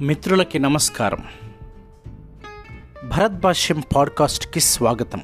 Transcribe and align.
మిత్రులకి 0.00 0.58
నమస్కారం. 0.58 1.24
భరత్ 3.08 3.40
భాష్యం 3.40 3.82
పాడ్కాస్ట్కి 3.96 4.60
స్వాగతం. 4.60 5.20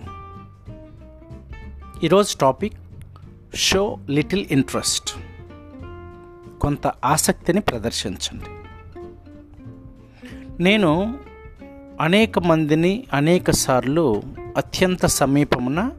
ఈరోజు 2.04 2.36
టాపిక్ 2.36 2.74
షో 3.54 3.98
లిటిల్ 4.08 4.46
ఇంట్రెస్ట్. 4.50 5.18
కొంత 6.60 6.86
ఆసక్తిని 6.86 7.60
ప్రదర్శించండి. 7.60 8.44
నేను 10.62 11.18
అనేక 12.00 12.38
మందిని 12.38 13.04
అనేక 13.12 13.50
సార్లు 13.50 14.22
అత్యంత 14.56 15.06
సమీపమున 15.06 15.90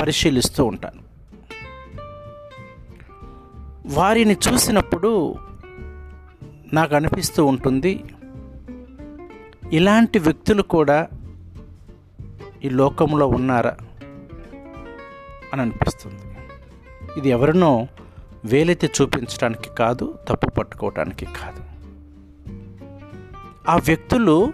పరిశీలిస్తూ 0.00 0.64
ఉంటాను. 0.64 1.02
వారిని 3.86 4.36
చూసినప్పుడు 4.48 5.34
నాకు 6.74 6.94
అనిపిస్తూ 6.94 7.44
ఉంటుంది. 7.44 8.04
ఇలాంటి 9.72 10.18
వ్యక్తులు 10.18 10.62
కూడా 10.62 11.08
ఈ 12.64 12.68
లోకంలో 12.68 13.26
ఉన్నారా 13.26 13.76
అని 15.52 15.62
అనిపిస్తుంది. 15.62 16.20
ఇది 17.18 17.28
ఎవరినో 17.28 17.86
వేలైతే 18.44 18.90
చూపించడానికి 19.02 19.70
కాదు 19.70 20.18
తప్పు 20.28 20.50
పట్టుకోవటానికి 20.50 21.24
కాదు. 21.24 21.62
ఆ 23.70 23.76
వ్యక్తులు 23.76 24.52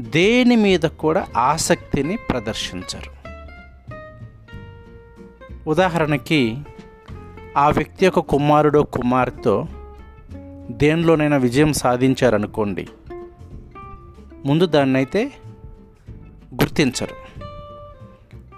దేని 0.00 0.56
మీద 0.56 0.80
కూడా 0.80 1.26
ఆసక్తిని 1.36 2.16
ప్రదర్శించరు. 2.16 3.20
ఉదాహరణకి 5.68 6.58
ఆ 7.56 7.70
వ్యక్తి 7.70 8.04
యొక్క 8.04 8.18
కుమారుడో 8.18 8.82
కుమార్తె 8.82 9.79
దేనిలోనైనా 10.70 11.36
విజయం 11.36 11.72
సాధించారనుకోండి 11.72 12.88
ముందు 14.44 14.66
దాన్నైతే 14.66 15.32
గుర్తించరు. 16.54 17.14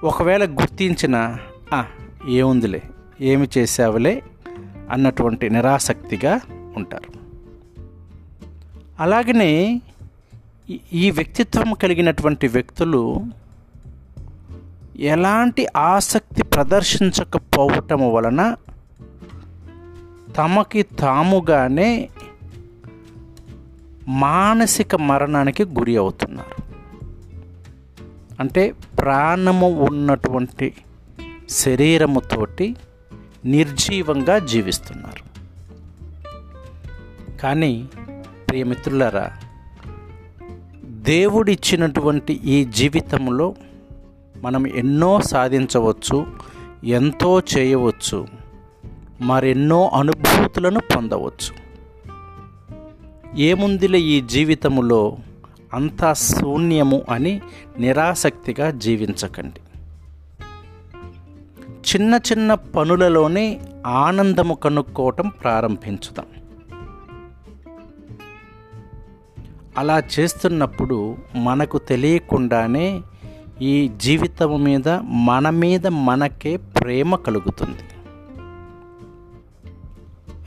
ఒకవేళ 0.06 0.44
గుర్తించిన 0.44 1.38
"ఆ, 1.74 1.84
ఏముందిలే 2.28 2.82
ఏమి 3.20 3.48
చేసావులే 3.58 4.22
అన్నటువంటి 4.90 5.50
నిరాసక్తిగా 5.50 6.40
ఉంటారు. 6.76 7.12
అలాగనే 9.00 9.80
ఈ 10.92 11.10
వ్యక్తిత్వం 11.10 11.72
కలిగినటువంటి 11.74 12.48
వ్యక్తులు 12.48 13.20
ఎలాంటి 15.00 15.66
ఆసక్తి 15.76 16.42
ప్రదర్శించకపోవటం 16.42 18.12
వలన 18.12 18.54
తమకి 20.36 20.82
తాముగానే 20.82 22.08
మానసిక 24.08 24.96
మరణానికి 24.96 25.64
గురి 25.64 25.96
అవుతున్నారు. 25.96 26.62
అంటే 28.40 28.74
ప్రాణము 28.98 29.68
ఉన్నటువంటి 29.68 30.74
శరీరముతోటి 31.50 32.76
నిర్జీవంగా 33.44 34.38
జీవిస్తున్నారు. 34.38 35.32
కానీ 37.38 37.88
ప్రియమిత్రులారా 38.48 39.32
దేవుడిచ్చినటువంటి 40.84 42.32
ఈ 42.32 42.64
జీవితంలో 42.64 43.54
మనం 44.42 44.66
ఎన్నో 44.66 45.20
సాధించవచ్చు 45.20 46.26
ఎంతో 46.84 47.40
చేయవచ్చు 47.40 48.41
మరెన్నో 49.22 49.88
అనుభూతులను 49.88 50.80
పొందవచ్చు. 50.80 51.62
ఏముందిలే 53.36 54.00
ఈ 54.00 54.20
జీవితములో 54.20 55.16
అంతా 55.74 56.12
శూన్యము 56.12 57.02
అని 57.10 57.42
నిరాసక్తిగా 57.78 58.70
జీవించకండి. 58.70 59.60
చిన్న 61.62 62.14
చిన్న 62.14 62.54
పనులలోనే 62.54 63.60
ఆనందము 63.86 64.54
కనుక్కోవటం 64.54 65.28
ప్రారంభించుదాం. 65.28 66.26
అలా 69.78 70.02
చేస్తున్నప్పుడు 70.18 71.16
మనకు 71.34 71.78
తెలియకుండానే 71.78 73.02
ఈ 73.62 73.90
జీవితం 73.96 74.64
మీద 74.64 74.88
మన 75.04 75.50
మీద 75.50 75.86
మనకే 75.86 76.56
ప్రేమ 76.56 77.14
కలుగుతుంది. 77.14 77.91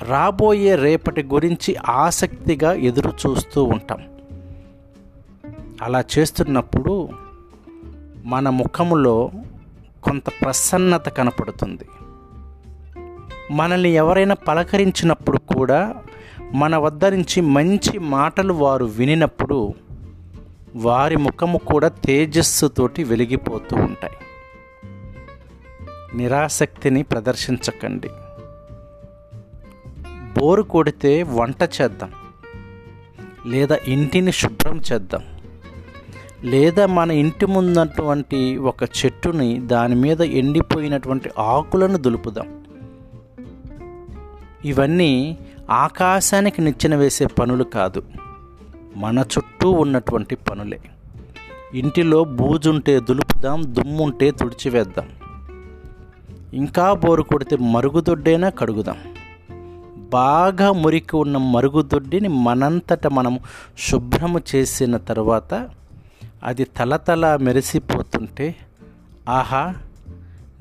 రాబోయే 0.05 0.75
రేపటి 0.75 1.23
గురించి 1.23 1.75
ఆసక్తిగా 1.89 2.73
ఎదురు 2.73 3.09
చూస్తూ 3.09 3.63
ఉంటాం. 3.63 4.07
అలా 5.81 6.03
చేస్తున్నప్పుడు 6.17 7.09
మన 8.25 8.49
ముఖములో 8.49 9.31
కొంత 10.03 10.29
ప్రసన్నత 10.29 11.09
కనపడుతుంది. 11.09 11.85
మనల్ని 13.51 13.89
ఎవరైనా 13.89 14.35
పలకరించినప్పుడు 14.35 15.37
కూడా 15.37 15.95
మన 16.53 16.77
వద్ద 16.77 17.05
నుంచి 17.05 17.41
మంచి 17.41 17.99
మాటలు 17.99 18.53
వారు 18.53 18.85
వినినప్పుడు 18.85 19.73
వారి 20.75 21.17
ముఖము 21.17 21.57
కూడా 21.57 21.87
తేజస్సుతోటి 21.87 23.03
వెలిగిపోతూ 23.03 23.75
ఉంటాయి. 23.75 24.13
నిరాసక్తిని 26.17 27.03
ప్రదర్శించకండి. 27.03 28.09
బోరు 30.39 30.63
కొడితే 30.63 31.23
వంట 31.23 31.63
చేద్దాం. 31.63 32.11
లేదా 33.45 33.77
ఇంటిని 33.87 34.31
శుభ్రం 34.31 34.81
చేద్దాం. 34.93 35.21
లేదా 36.43 36.85
మన 36.85 37.11
ఇంటి 37.11 37.45
ముందటువంటి 37.45 38.57
ఒక 38.57 38.83
చెట్టుని 38.83 39.59
దాని 39.59 39.95
మీద 39.95 40.21
ఎండిపోయినటువంటి 40.21 41.29
ఆకులను 41.39 41.97
దులుపుదాం. 41.97 42.63
ఇవన్నీ 44.65 45.37
ఆకాశానికి 45.69 46.61
నిచ్చెన 46.61 46.95
వేసే 46.95 47.25
పనులు 47.25 47.63
కాదు. 47.63 48.03
మన 48.95 49.19
చుట్టూ 49.19 49.71
ఉన్నటువంటి 49.71 50.35
పనులే. 50.35 50.79
ఇంటిలో 51.73 52.23
బూజుంటే 52.23 52.99
దులుపుదాం 52.99 53.75
దుమ్ముంటే 53.75 54.31
తుడిచివేద్దాం. 54.31 55.09
ఇంకా 56.53 56.93
బోరు 56.93 57.23
కొడితే 57.23 57.55
మరుగుదొడ్డైనా 57.55 58.49
కడుగుదాం. 58.49 59.14
బాగా 60.15 60.71
మురికి 60.71 61.15
ఉన్న 61.15 61.37
మరుగుదొడ్డిని 61.37 62.27
మనంతట 62.27 63.07
మనం 63.07 63.39
శుభ్రము 63.77 64.41
చేసిన 64.55 64.97
తర్వాత 64.97 65.69
అది 66.43 66.63
తలతల 66.63 67.35
మెరిసిపోతుంటే 67.41 68.55
ఆహా 69.29 69.75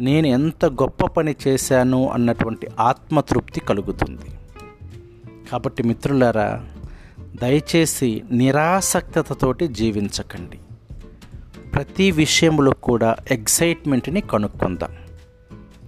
నేను 0.00 0.26
ఎంత 0.26 0.64
గొప్ప 0.64 1.06
పని 1.06 1.36
చేశాను 1.48 2.10
అన్నటువంటి 2.10 2.68
ఆత్మతృప్తి 2.80 3.60
కలుగుతుంది. 3.60 4.30
కాబట్టి 5.50 5.82
మిత్రులారా 5.82 6.66
దయచేసి 7.42 8.22
నిరాసక్తతతోటి 8.30 9.68
జీవించకండి. 9.68 10.58
ప్రతి 11.74 12.10
విషయంలో 12.10 12.72
కూడా 12.72 13.16
ఎగ్జైట్మెంట్ని 13.30 14.20
కనుక్కుందాం. 14.20 15.03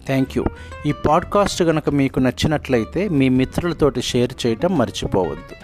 థ్యాంక్ 0.07 0.39
యూ 0.39 0.45
ఈ 0.87 0.93
పాడ్కాస్ట్ 0.93 1.63
కనుక 1.63 1.91
మీకు 1.91 2.19
నచ్చినట్లయితే 2.21 3.09
మీ 3.09 3.29
మిత్రులతోటి 3.29 4.03
షేర్ 4.03 4.47
చేయటం 4.47 4.79
మర్చిపోవద్దు. 4.79 5.57